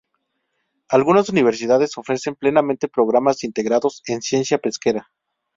Algunas 0.89 1.29
universidades 1.29 1.95
ofrecen 1.95 2.33
plenamente 2.33 2.87
programas 2.87 3.43
integrados 3.43 4.01
en 4.07 4.23
ciencia 4.23 4.57
pesquera. 4.57 5.11